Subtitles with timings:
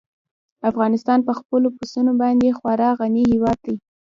[0.69, 3.75] افغانستان په خپلو پسونو باندې خورا غني هېواد دی.